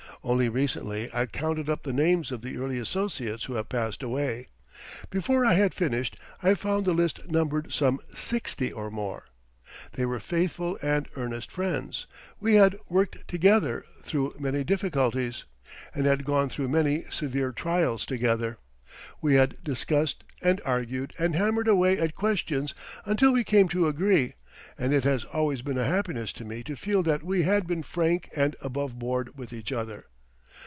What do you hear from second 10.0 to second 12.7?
were faithful and earnest friends; we